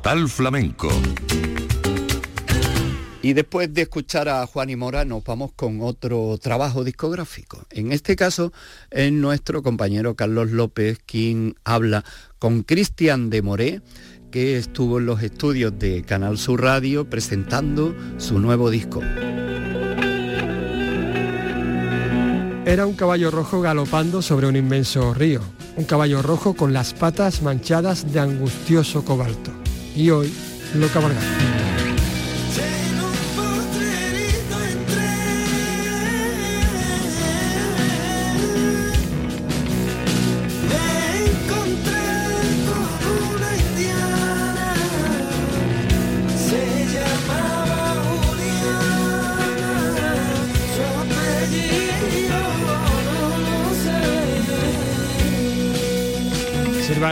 [0.03, 0.89] Portal Flamenco.
[3.21, 7.65] Y después de escuchar a Juan y Mora nos vamos con otro trabajo discográfico.
[7.69, 8.51] En este caso
[8.91, 12.03] es nuestro compañero Carlos López quien habla
[12.37, 13.81] con Cristian de Moré,
[14.29, 18.99] que estuvo en los estudios de Canal Sur Radio presentando su nuevo disco.
[22.65, 25.39] Era un caballo rojo galopando sobre un inmenso río,
[25.77, 29.62] un caballo rojo con las patas manchadas de angustioso cobalto.
[29.95, 30.33] Y hoy
[30.75, 31.52] lo cabalgamos.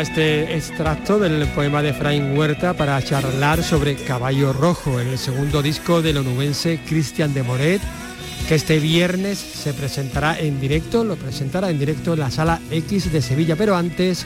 [0.01, 6.01] Este extracto del poema de Efraín Huerta para charlar sobre Caballo Rojo, el segundo disco
[6.01, 7.81] del onubense Cristian de Moret,
[8.47, 13.11] que este viernes se presentará en directo, lo presentará en directo en la Sala X
[13.11, 14.25] de Sevilla, pero antes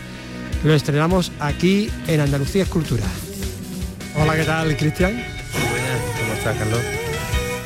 [0.63, 3.03] lo estrenamos aquí en Andalucía Escultura.
[4.15, 5.21] Hola, ¿qué tal, Cristian?
[5.51, 6.79] ¿Cómo estás, Carlos?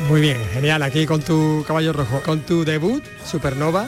[0.09, 3.87] Muy bien, genial, aquí con tu Caballo Rojo, con tu debut, Supernova.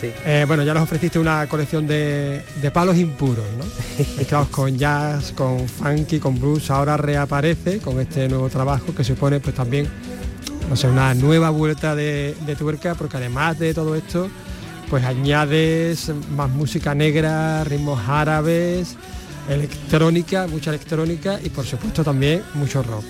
[0.00, 0.12] Sí.
[0.24, 3.64] Eh, bueno, ya nos ofreciste una colección de, de palos impuros, ¿no?
[4.16, 6.70] Mezclados con jazz, con funky, con blues.
[6.70, 9.88] Ahora reaparece con este nuevo trabajo que supone pues también,
[10.68, 14.28] no sé, una nueva vuelta de, de tuerca, porque además de todo esto,
[14.90, 18.96] pues añades más música negra, ritmos árabes,
[19.48, 23.04] electrónica, mucha electrónica y por supuesto también mucho rock.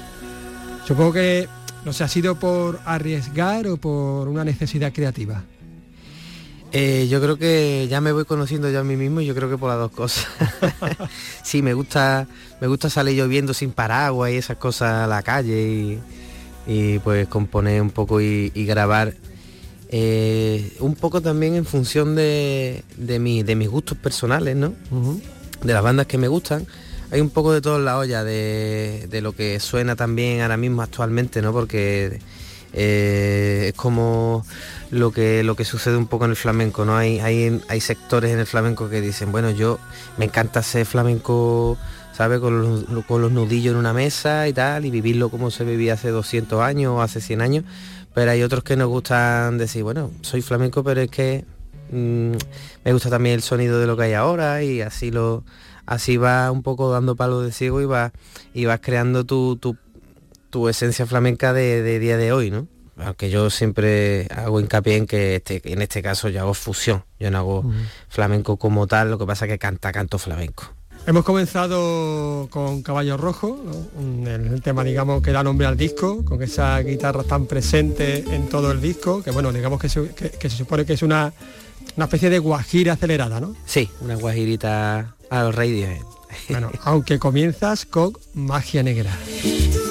[0.87, 1.49] Supongo que,
[1.85, 5.43] no sé, ha sido por arriesgar o por una necesidad creativa.
[6.79, 9.49] Eh, yo creo que ya me voy conociendo yo a mí mismo y yo creo
[9.49, 10.27] que por las dos cosas.
[11.43, 12.27] sí, me gusta,
[12.61, 15.99] me gusta salir lloviendo sin paraguas y esas cosas a la calle y,
[16.67, 19.15] y, pues componer un poco y, y grabar.
[19.89, 24.75] eh, un poco también en función de, de, mi- de mis gustos personales, ¿no?
[25.63, 26.67] De las bandas que me gustan.
[27.11, 30.57] Hay un poco de todo en la olla, de, de lo que suena también ahora
[30.59, 31.53] mismo actualmente, ¿no?
[31.53, 32.19] Porque
[32.73, 34.45] eh, es como
[34.91, 38.33] lo que lo que sucede un poco en el flamenco no hay, hay hay sectores
[38.33, 39.79] en el flamenco que dicen bueno yo
[40.17, 41.77] me encanta ser flamenco
[42.13, 45.65] sabe con los, con los nudillos en una mesa y tal y vivirlo como se
[45.65, 47.65] vivía hace 200 años o hace 100 años
[48.15, 51.45] pero hay otros que nos gustan decir bueno soy flamenco pero es que
[51.91, 52.33] mm,
[52.85, 55.45] me gusta también el sonido de lo que hay ahora y así lo
[55.85, 58.13] así va un poco dando palos de ciego y vas
[58.53, 59.59] y vas creando tu,
[60.57, 62.67] tu esencia flamenca de, de día de hoy, ¿no?
[62.97, 67.31] Aunque yo siempre hago hincapié en que este, en este caso yo hago fusión, yo
[67.31, 67.71] no hago
[68.09, 70.65] flamenco como tal, lo que pasa es que canta canto flamenco.
[71.07, 74.31] Hemos comenzado con Caballo Rojo, ¿no?
[74.31, 78.73] El tema digamos que da nombre al disco, con esa guitarra tan presente en todo
[78.73, 81.35] el disco, que bueno, digamos que se, que- que se supone que es una,
[81.97, 83.55] una especie de guajira acelerada, ¿no?
[83.67, 86.01] Sí, una guajirita a los Radiohead.
[86.49, 89.13] Bueno, aunque comienzas con Magia Negra.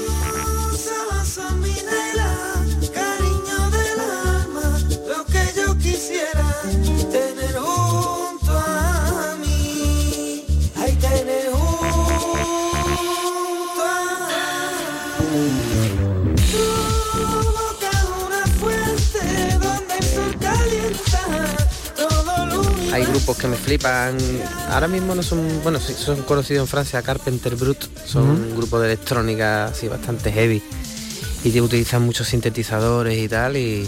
[22.91, 24.17] hay grupos que me flipan.
[24.69, 28.93] Ahora mismo no son, bueno, son conocidos en Francia, Carpenter Brut, son un grupo de
[28.93, 30.61] electrónica así bastante heavy
[31.43, 33.87] y que utilizan muchos sintetizadores y tal y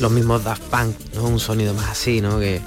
[0.00, 1.24] los mismos Daft Punk, ¿no?
[1.24, 2.38] Un sonido más así, ¿no?
[2.38, 2.60] Que,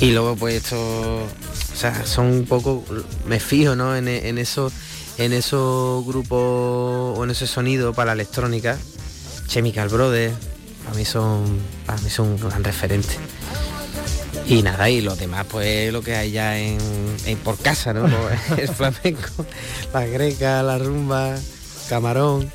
[0.00, 2.84] y luego pues esto, o sea, son un poco,
[3.26, 3.96] me fijo, ¿no?
[3.96, 4.70] En, en eso
[5.18, 6.38] en esos grupos
[7.18, 8.78] o en ese sonido para la electrónica,
[9.48, 10.34] Chemical Brothers,
[10.84, 13.16] para mí son, para mí son un gran referente.
[14.50, 16.76] Y nada, y los demás pues lo que hay ya en,
[17.24, 18.04] en por casa, ¿no?
[18.58, 19.46] El flamenco,
[19.94, 21.36] la greca, la rumba,
[21.88, 22.50] camarón,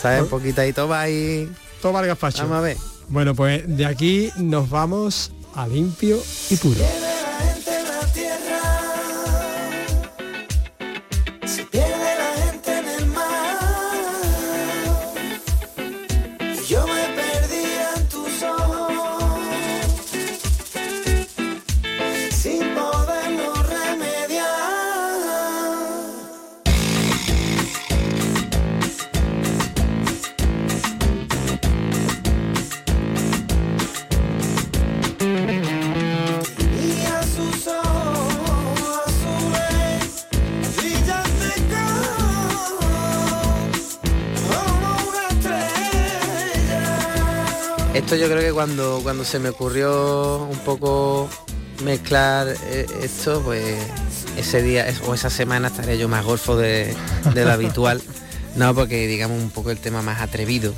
[0.00, 0.22] ¿sabes?
[0.28, 1.50] Poquita y toma y.
[1.80, 2.44] Toma el gazpacho.
[2.44, 2.76] Vamos a ver.
[3.08, 6.84] Bueno, pues de aquí nos vamos a limpio y puro.
[48.12, 51.30] Esto yo creo que cuando, cuando se me ocurrió un poco
[51.82, 53.62] mezclar eh, esto, pues
[54.36, 56.94] ese día o esa semana estaré yo más golfo de,
[57.32, 58.02] de lo habitual.
[58.54, 60.74] No, porque digamos un poco el tema más atrevido.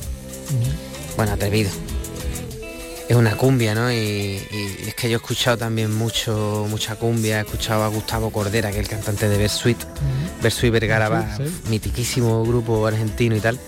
[1.17, 1.73] Bueno, atrevido.
[3.09, 3.91] Es una cumbia, ¿no?
[3.93, 8.31] Y, y es que yo he escuchado también mucho, mucha cumbia, he escuchado a Gustavo
[8.31, 9.79] Cordera, que es el cantante de Bersuit,
[10.41, 11.53] Bersuit Vergara, Sí, sí.
[11.69, 13.59] mitiquísimo grupo argentino y tal.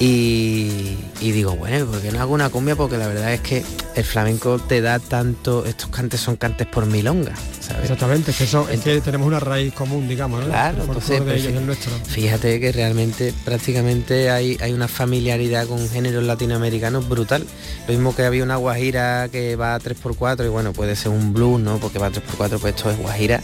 [0.00, 2.74] Y, y digo, bueno, ¿por qué no hago una cumbia?
[2.74, 3.64] Porque la verdad es que
[3.94, 7.84] el flamenco te da tanto, estos cantes son cantes por milonga, ¿sabes?
[7.84, 10.46] Exactamente, que eso es que tenemos una raíz común, digamos, ¿no?
[10.48, 11.92] Claro, El entonces, folclore de pues, ellos y el nuestro.
[12.06, 17.46] Fíjate que realmente prácticamente hay, hay una familiaridad con géneros latinoamericanos brutal.
[17.86, 21.32] Lo mismo que había una guajira que va a 3x4 y bueno, puede ser un
[21.32, 21.78] blues, ¿no?
[21.78, 23.40] Porque va a 3x4, pues esto es guajira.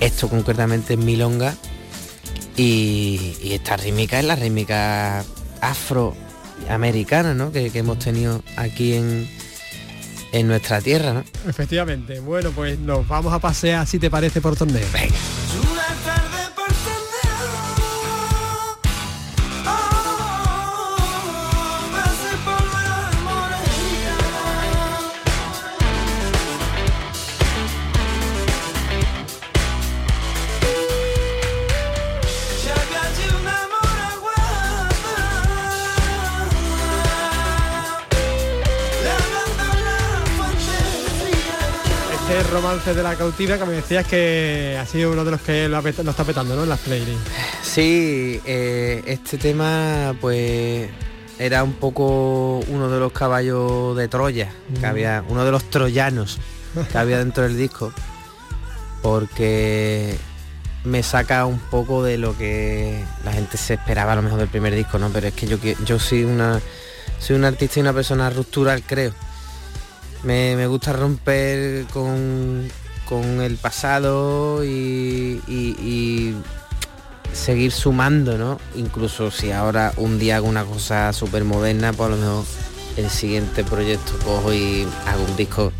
[0.00, 1.54] Esto concretamente es milonga.
[2.56, 5.22] Y, y esta rítmica es la rítmica
[5.60, 7.52] afroamericana, ¿no?
[7.52, 9.28] Que, que hemos tenido aquí en,
[10.32, 11.24] en nuestra tierra, ¿no?
[11.48, 12.20] Efectivamente.
[12.20, 14.82] Bueno, pues nos vamos a pasear, si te parece, por torneo.
[14.82, 15.35] Una
[42.56, 45.76] romance de la cautiva que me decías que ha sido uno de los que lo,
[45.76, 46.62] ha pet- lo está petando, ¿no?
[46.62, 47.30] En las playlists.
[47.62, 50.88] Sí, eh, este tema pues
[51.38, 54.50] era un poco uno de los caballos de Troya,
[54.80, 56.38] que había, uno de los troyanos
[56.90, 57.92] que había dentro del disco,
[59.02, 60.16] porque
[60.84, 64.48] me saca un poco de lo que la gente se esperaba a lo mejor del
[64.48, 65.10] primer disco, ¿no?
[65.10, 66.60] Pero es que yo, que- yo soy una
[67.18, 69.12] soy un artista y una persona ruptural, creo.
[70.22, 72.68] Me, me gusta romper con,
[73.06, 76.34] con el pasado y,
[77.32, 78.58] seguir sumando, ¿no?
[78.76, 82.44] Incluso si ahora un día hago una cosa súper moderna, pues a lo mejor
[82.96, 85.70] el siguiente proyecto cojo y hago un disco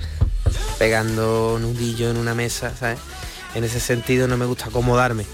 [0.79, 2.99] pegando nudillo en una mesa, ¿sabes?
[3.55, 5.25] En ese sentido no me gusta acomodarme.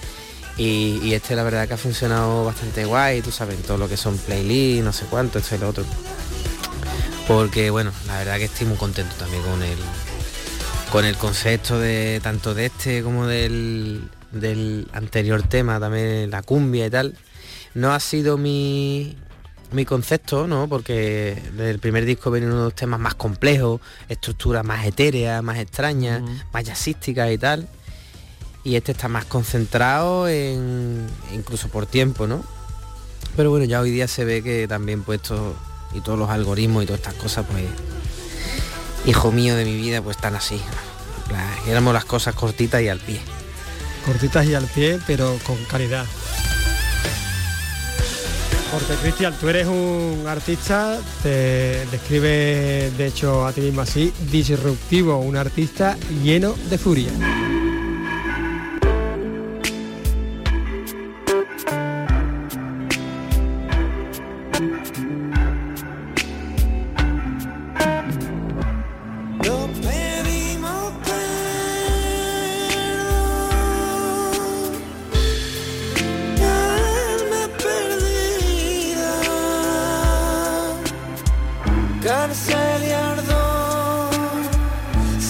[0.56, 3.96] Y, y este la verdad que ha funcionado bastante guay, tú sabes, todo lo que
[3.96, 5.84] son playlists, no sé cuánto, esto y lo otro.
[7.26, 9.78] Porque bueno, la verdad que estoy muy contento también con el
[10.90, 16.86] con el concepto de tanto de este como del, del anterior tema, también la cumbia
[16.86, 17.16] y tal.
[17.74, 19.16] No ha sido mi,
[19.70, 20.68] mi concepto, ¿no?
[20.68, 26.64] Porque del primer disco vienen unos temas más complejos, estructuras más etéreas, más extrañas, más
[26.64, 27.68] jazzísticas y tal.
[28.64, 32.44] Y este está más concentrado en incluso por tiempo, ¿no?
[33.34, 35.56] Pero bueno, ya hoy día se ve que también puesto
[35.94, 37.64] y todos los algoritmos y todas estas cosas, pues
[39.06, 40.60] hijo mío de mi vida, pues están así.
[41.66, 43.20] Éramos las cosas cortitas y al pie.
[44.04, 46.04] Cortitas y al pie, pero con calidad.
[48.72, 55.18] Porque Cristian, tú eres un artista, te describe de hecho a ti mismo así, disruptivo,
[55.18, 57.10] un artista lleno de furia.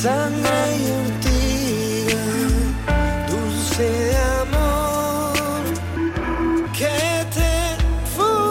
[0.02, 2.24] Sangre y ortiga,
[3.30, 5.62] dulce de amor
[6.76, 6.96] que
[7.32, 7.54] te
[8.12, 8.42] fustiga.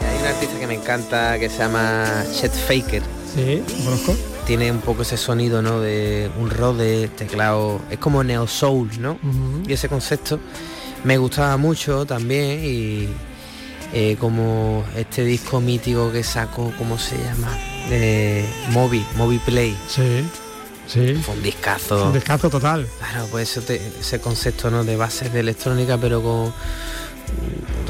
[0.00, 3.02] Hay un artista que me encanta que se llama Chet Faker.
[3.34, 4.14] Sí, ¿lo conozco.
[4.46, 5.80] Tiene un poco ese sonido, ¿no?
[5.80, 7.80] De un rock de teclado.
[7.90, 9.18] Es como neo soul, ¿no?
[9.66, 10.38] Y ese concepto
[11.02, 13.08] me gustaba mucho también y
[13.94, 17.48] eh, como este disco mítico que sacó, ¿cómo se llama?
[17.88, 19.76] De Moby, Moby Play.
[19.88, 20.24] Sí,
[20.88, 21.14] sí.
[21.24, 22.06] Fue un discazo.
[22.08, 22.86] Un descanso total.
[22.98, 24.84] Claro, pues eso te- ese concepto ¿no?
[24.84, 26.52] de bases de electrónica, pero con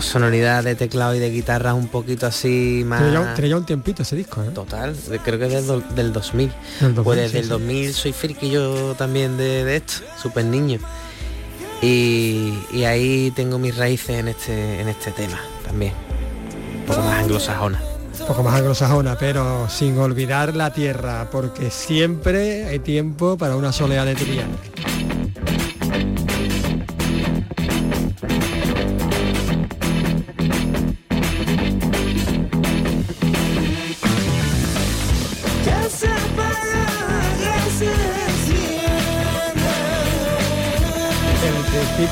[0.00, 3.00] sonoridad de teclado y de guitarra un poquito así más...
[3.34, 4.50] Tiene ya, un- tiempito ese disco, ¿eh?
[4.54, 4.94] Total,
[5.24, 6.52] creo que es del, do- del 2000.
[6.80, 7.50] Del 2000, pues desde sí, el sí.
[7.50, 10.78] 2000 soy friki yo también de, de esto, súper niño.
[11.84, 15.92] Y, ahí tengo mis raíces en este, en este tema también.
[16.80, 17.82] Un poco más anglosajona.
[18.20, 23.70] Un poco más anglosajona, pero sin olvidar la tierra, porque siempre hay tiempo para una
[23.72, 24.54] soleada de Triana.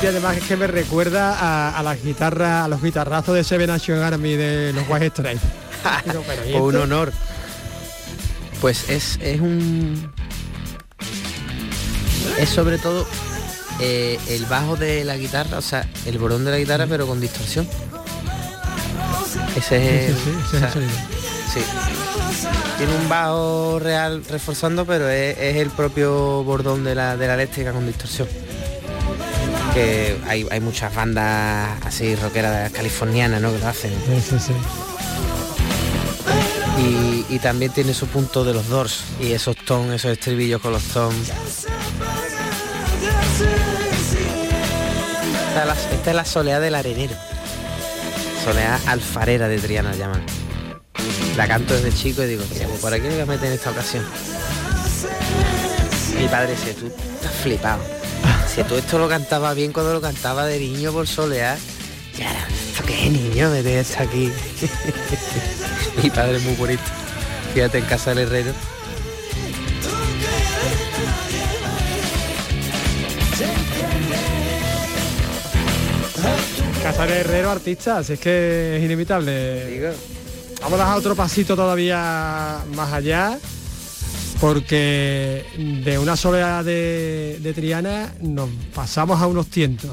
[0.03, 3.67] Principio además es que me recuerda a, a las guitarras, a los guitarrazos de Seven
[3.67, 5.41] Nation Army de los White Stripes.
[6.49, 7.13] ¿y un honor.
[8.59, 10.11] Pues es, es un...
[12.37, 13.07] Es sobre todo
[13.79, 17.21] eh, el bajo de la guitarra, o sea, el borón de la guitarra pero con
[17.21, 17.65] distorsión.
[19.55, 20.17] Ese es...
[20.17, 20.91] Sí, sí, sí, ese o es el sea, sonido.
[21.53, 21.61] Sí.
[22.77, 27.35] Tiene un bajo real reforzando, pero es, es el propio bordón de la, de la
[27.35, 28.27] eléctrica con distorsión.
[29.73, 33.51] Que hay, hay muchas bandas así rockeras californianas ¿no?
[33.51, 33.91] que lo hacen.
[34.05, 34.53] Sí, sí, sí.
[36.79, 40.73] Y, y también tiene su punto de los Doors y esos tones, esos estribillos con
[40.73, 41.29] los tones.
[45.47, 47.15] Esta es la, esta es la soleá del arenero.
[48.43, 50.23] Soleá alfarera de Triana la llaman.
[51.37, 53.53] La canto desde chico y digo, "Mira, pues por aquí me voy a meter en
[53.53, 54.03] esta ocasión.
[56.19, 57.81] Mi padre dice, tú estás flipado.
[58.55, 61.57] Si tú esto lo cantaba bien cuando lo cantaba de niño por soleá,
[62.15, 63.49] ya, ¿esto qué es niño?
[63.49, 64.31] Meter esto aquí.
[66.03, 66.83] Mi padre es muy bonito.
[67.55, 68.53] Fíjate en casa del herrero.
[76.83, 79.93] Casa de Herrero, artista, si es que es inevitable.
[80.61, 83.39] Vamos a dar otro pasito todavía más allá,
[84.39, 85.45] porque
[85.83, 89.91] de una soledad de, Triana nos pasamos a unos tientos.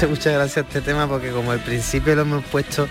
[0.00, 2.88] Hace mucha gracia este tema porque como al principio lo hemos puesto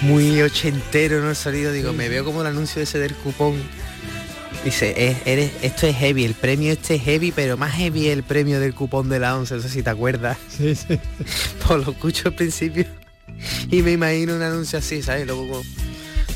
[0.00, 1.28] muy ochentero, ¿no?
[1.28, 3.54] El sonido, digo, me veo como el anuncio ese del cupón.
[4.64, 8.22] Dice, "Es- eres, esto es heavy, el premio este es heavy, pero más heavy el
[8.22, 10.38] premio del cupón de la 11, no sé si te acuerdas.
[10.48, 10.98] Sí, sí.
[11.66, 12.86] Pues lo escucho al principio
[13.70, 15.26] y me imagino un anuncio así, ¿sabes?
[15.26, 15.62] Luego con,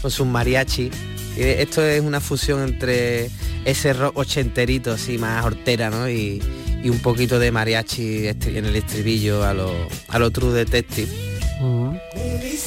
[0.02, 0.90] con sus mariachi.
[1.38, 3.30] Y esto es una fusión entre
[3.64, 6.06] ese rock ochenterito así más hortera, ¿no?
[6.10, 6.42] Y,
[6.82, 9.72] y un poquito de mariachi en el estribillo a lo,
[10.08, 11.10] a lo True Detective.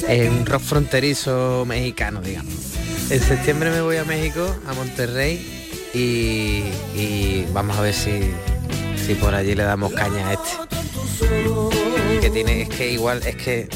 [0.07, 2.53] Es un rock fronterizo mexicano, digamos.
[3.09, 5.39] En septiembre me voy a México, a Monterrey,
[5.93, 6.63] y,
[6.97, 8.11] y vamos a ver si,
[9.05, 10.49] si por allí le damos caña a este.
[12.21, 13.69] Que tiene, es que igual, es que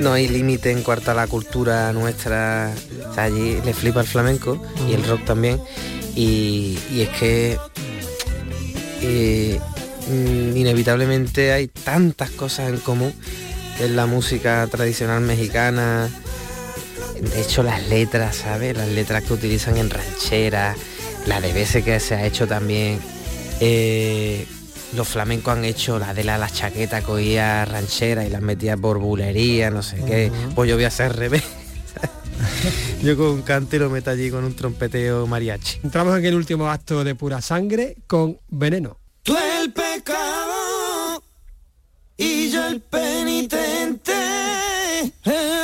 [0.00, 2.72] no hay límite en cuanto a la cultura nuestra.
[3.10, 5.60] O sea, allí le flipa el flamenco y el rock también.
[6.14, 7.58] Y, y es que
[9.02, 9.60] eh,
[10.08, 13.12] mm, inevitablemente hay tantas cosas en común
[13.80, 16.08] en la música tradicional mexicana.
[17.20, 18.76] De hecho, las letras, ¿sabes?
[18.76, 20.76] Las letras que utilizan en rancheras,
[21.26, 22.98] la de veces que se ha hecho también.
[23.60, 24.46] eh,
[24.94, 28.98] los flamencos han hecho la de la, la chaqueta, cogía ranchera y las metía por
[28.98, 30.30] bulería, no sé qué.
[30.54, 31.42] Pues yo voy a hacer revés.
[33.02, 35.80] yo con un cante lo meto allí con un trompeteo mariachi.
[35.82, 38.98] Entramos en el último acto de pura sangre con veneno.
[39.22, 41.22] Tú el pecado
[42.16, 44.12] y yo el penitente.
[45.24, 45.55] Eh,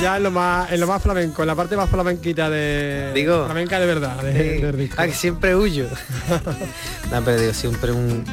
[0.00, 3.44] ya en lo más en lo más flamenco, en la parte más flamenquita de Digo.
[3.46, 4.96] flamenca de verdad, de- del disco.
[4.98, 5.86] Ah, que siempre huyo.
[7.10, 8.24] no, pero digo, siempre un...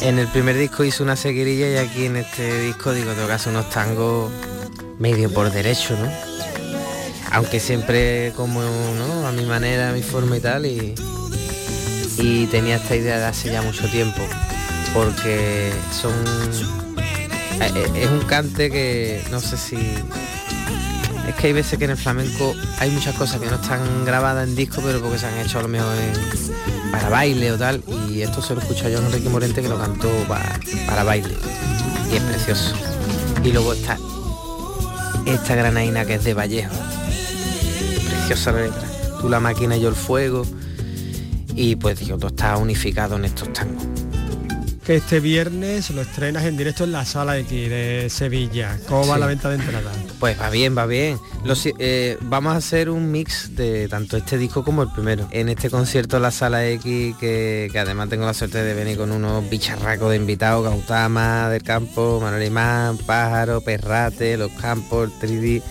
[0.00, 3.32] En el primer disco hice una seguirilla y aquí en este disco digo, tengo que
[3.34, 4.32] hacer unos tangos
[4.98, 6.10] medio por derecho, ¿no?
[7.30, 9.26] Aunque siempre como, ¿no?
[9.26, 10.94] A mi manera, a mi forma y tal, y,
[12.18, 14.20] y tenía esta idea de hace ya mucho tiempo,
[14.92, 16.12] porque son...
[17.60, 19.76] eh, eh, Es un cante que no sé si
[21.28, 24.48] es que hay veces que en el flamenco hay muchas cosas que no están grabadas
[24.48, 25.94] en disco, pero porque se han hecho a lo mejor
[26.90, 27.82] para baile o tal.
[28.10, 31.34] Y esto se lo escucho yo Enrique Morente que lo cantó pa- para baile.
[32.12, 32.74] Y es precioso.
[33.44, 33.96] Y luego está
[35.26, 36.74] esta granaina que es de Vallejo.
[38.08, 38.82] Preciosa la letra.
[39.20, 40.44] Tú la máquina y yo el fuego.
[41.54, 43.84] Y pues digo, todo está unificado en estos tangos.
[44.84, 48.78] Que este viernes lo estrenas en directo en la sala X de Sevilla.
[48.88, 49.20] ¿Cómo va Sí.
[49.20, 49.96] la venta de entradas?
[50.18, 51.20] Pues va bien, va bien.
[51.44, 55.28] Lo si- eh, vamos a hacer un mix de tanto este disco como el primero.
[55.30, 59.12] En este concierto la Sala X, que, que además tengo la suerte de venir con
[59.12, 65.62] unos bicharracos de invitados, Gautama del Campo, Manuel Imán, Pájaro, Perrate, Los Campos, el 3D,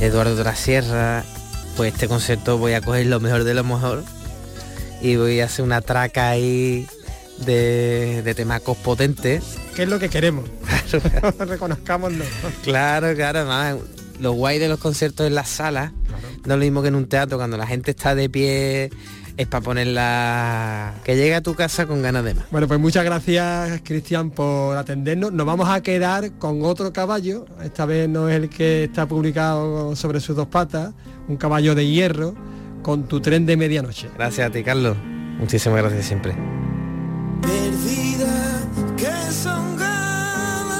[0.00, 1.24] Eduardo de la Sierra.
[1.76, 4.04] Pues este concierto voy a coger lo mejor de lo mejor
[5.02, 6.86] y voy a hacer una traca ahí
[7.44, 9.56] de, de temacos potentes.
[9.74, 10.44] ¿Qué es lo que queremos?
[11.38, 12.24] Reconozcámoslo.
[12.62, 13.76] Claro, claro, además
[14.20, 15.92] lo guay de los conciertos en las salas,
[16.44, 18.90] no es lo mismo que en un teatro, cuando la gente está de pie,
[19.36, 20.94] es para ponerla...
[21.04, 22.44] que llegue a tu casa con ganas de más.
[22.50, 25.32] Bueno, pues muchas gracias Cristian por atendernos.
[25.32, 27.46] Nos vamos a quedar con otro caballo.
[27.62, 30.94] Esta vez no es el que está publicado sobre sus dos patas,
[31.28, 32.34] un caballo de hierro
[32.82, 34.08] con tu tren de medianoche.
[34.16, 34.96] Gracias a ti, Carlos.
[35.38, 36.65] Muchísimas gracias siempre.
[37.40, 38.60] Perdida
[38.96, 40.76] que son ganancias